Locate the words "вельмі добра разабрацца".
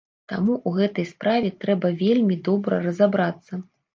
2.01-3.63